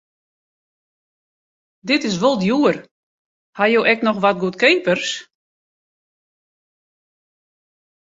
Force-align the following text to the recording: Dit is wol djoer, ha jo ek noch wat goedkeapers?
Dit 1.89 2.01
is 2.09 2.15
wol 2.21 2.37
djoer, 2.39 2.75
ha 3.57 3.63
jo 3.73 3.81
ek 3.93 3.99
noch 4.03 4.21
wat 4.23 4.41
goedkeapers? 4.43 5.09